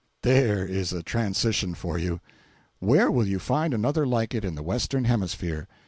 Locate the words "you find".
3.27-3.71